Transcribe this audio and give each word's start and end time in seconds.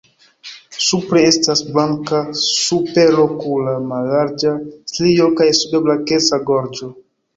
Supre 0.83 1.19
estas 1.31 1.59
blanka 1.75 2.21
superokula 2.43 3.75
mallarĝa 3.91 4.55
strio 4.93 5.29
kaj 5.43 5.49
sube 5.61 5.83
blankeca 5.89 6.45
gorĝo. 6.53 6.91